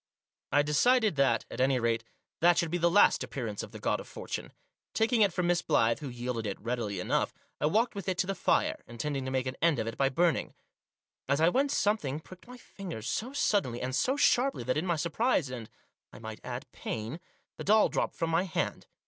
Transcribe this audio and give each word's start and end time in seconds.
I 0.51 0.63
decided 0.63 1.15
that, 1.17 1.45
at 1.51 1.61
any 1.61 1.79
rate, 1.79 2.03
that 2.39 2.57
should 2.57 2.71
be 2.71 2.79
the 2.79 2.89
last 2.89 3.23
appearance 3.23 3.61
of 3.61 3.71
the 3.71 3.77
God 3.77 3.99
of 3.99 4.07
Fortune. 4.07 4.51
Taking 4.95 5.21
it 5.21 5.31
from 5.31 5.45
Miss 5.45 5.61
Blyth, 5.61 5.99
who 5.99 6.09
yielded 6.09 6.47
it 6.47 6.59
readily 6.59 6.99
enough, 6.99 7.35
I 7.59 7.67
walked 7.67 7.93
with 7.93 8.09
it 8.09 8.17
to 8.17 8.25
the 8.25 8.33
fire, 8.33 8.83
intending 8.87 9.25
to 9.25 9.29
make 9.29 9.45
an 9.45 9.57
end 9.61 9.77
of 9.77 9.85
it 9.85 9.99
by 9.99 10.09
burning. 10.09 10.55
As 11.29 11.39
I 11.39 11.49
went 11.49 11.69
something 11.71 12.19
pricked 12.19 12.47
my 12.47 12.57
fingers 12.57 13.07
so 13.07 13.31
suddenly, 13.31 13.79
and 13.79 13.95
so 13.95 14.17
sharply, 14.17 14.63
that 14.63 14.75
in 14.75 14.87
my 14.87 14.95
surprise 14.95 15.51
and, 15.51 15.69
I 16.11 16.17
might 16.17 16.41
add, 16.43 16.71
pain, 16.71 17.19
the 17.57 17.63
doll 17.63 17.87
dropped 17.87 18.15
from 18.15 18.31
my 18.31 18.41
hand. 18.41 18.87